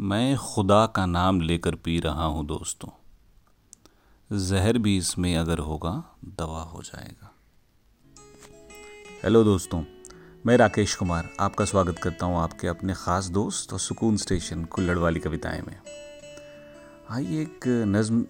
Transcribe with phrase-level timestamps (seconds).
[0.00, 2.88] मैं खुदा का नाम लेकर पी रहा हूँ दोस्तों।
[4.38, 7.30] जहर भी इसमें अगर होगा, दवा हो जाएगा।
[9.24, 9.82] हेलो दोस्तों,
[10.46, 14.98] मैं राकेश कुमार आपका स्वागत करता हूँ आपके अपने ख़ास दोस्त और सुकून स्टेशन कुल्लड़
[14.98, 15.78] वाली कविताएँ में।
[17.10, 18.24] आइए एक नज्म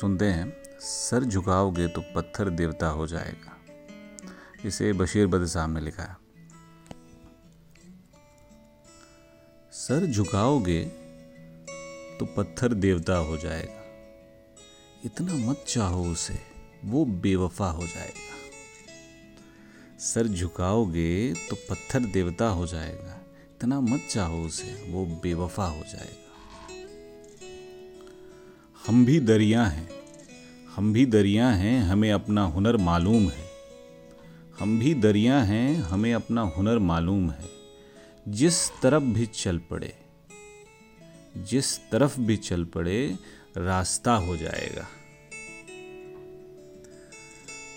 [0.00, 3.56] सुनते हैं, सर झुकाओगे तो पत्थर देवता हो जाएगा।
[4.64, 6.16] इसे बशीर बद साहब ने लिखा है।
[9.72, 11.05] सर झुकाओगे
[12.20, 13.82] तो पत्थर देवता हो जाएगा।
[15.04, 16.38] इतना मत चाहो उसे,
[16.84, 18.26] वो बेवफा हो जाएगा।
[19.98, 23.20] सर झुकाओगे तो पत्थर देवता हो जाएगा।
[23.56, 26.26] इतना मत चाहो उसे, वो बेवफा हो जाएगा।
[28.86, 29.88] हम भी दरिया हैं।
[30.76, 33.50] हम भी दरिया हैं, हमें अपना हुनर मालूम है।
[34.60, 37.50] हम भी दरिया हैं, हमें अपना हुनर मालूम है।
[38.28, 40.05] जिस तरफ़ भी चल पड़े
[41.36, 43.18] जिस तरफ़ भी चल पड़े,
[43.56, 44.86] रास्ता हो जाएगा।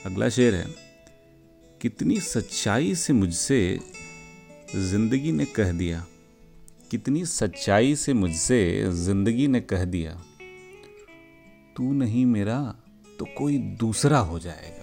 [0.06, 0.67] अगला शेर है,
[1.81, 3.80] कितनी सच्चाई से मुझसे
[4.75, 6.06] ज़िंदगी ने कह दिया।
[6.92, 10.22] कितनी सच्चाई से मुझसे ज़िंदगी ने कह दिया।
[11.75, 12.75] तू नहीं मेरा
[13.19, 14.75] तो कोई दूसरा हो जाएगा।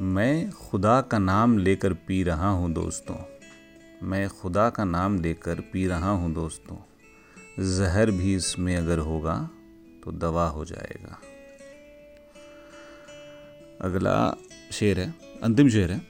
[0.00, 3.33] मैं खुदा का नाम लेकर पी रहा हूँ दोस्तों।
[4.04, 6.76] मैं खुदा का नाम लेकर पी रहा हूँ दोस्तों।
[7.78, 9.50] जहर भी इसमें अगर होगा
[10.04, 11.18] तो दवा हो जाएगा।
[13.80, 14.36] अगला
[14.72, 16.06] शेर है, अंतिम शेर है,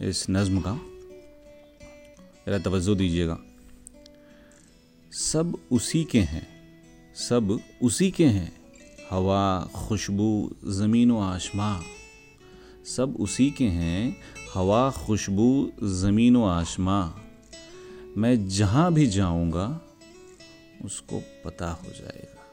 [0.00, 3.38] इस नज़म का। मेरा तवज्जो दीजिएगा।
[5.12, 6.48] सब उसी के हैं,
[7.14, 8.52] सब उसी के हैं,
[9.10, 11.82] हवा, खुशबू, ज़मीन व आसमां।
[12.84, 14.16] सब उसी के हैं
[14.54, 17.08] हवा खुशबू ज़मीन व आसमां।
[18.20, 19.80] मैं जहाँ भी जाऊँगा
[20.84, 22.47] उसको पता हो जाएगा।